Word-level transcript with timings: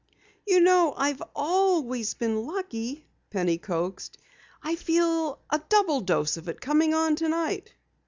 "You 0.47 0.61
know, 0.61 0.95
I've 0.97 1.21
ALWAYS 1.35 2.15
been 2.15 2.43
lucky," 2.47 3.05
Penny 3.29 3.59
coaxed. 3.59 4.17
"I 4.63 4.75
feel 4.75 5.37
a 5.51 5.61
double 5.69 6.01
dose 6.01 6.37
of 6.37 6.49
it 6.49 6.59
coming 6.59 6.95
on 6.95 7.15
tonight!" 7.15 7.71